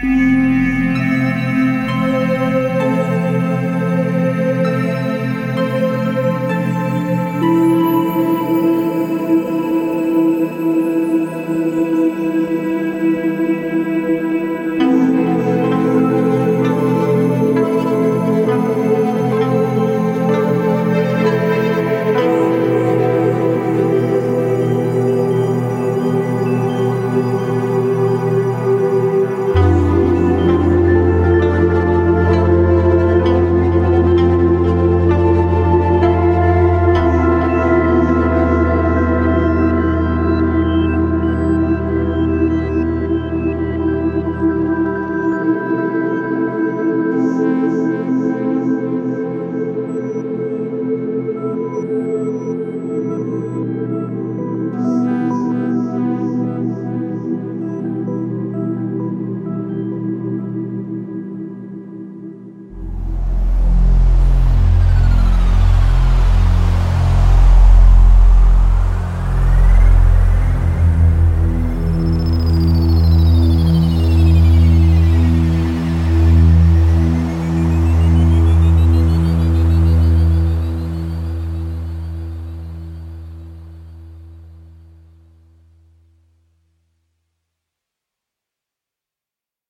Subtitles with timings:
[0.00, 0.47] Música